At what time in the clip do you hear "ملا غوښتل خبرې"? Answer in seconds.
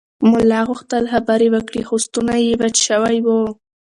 0.31-1.47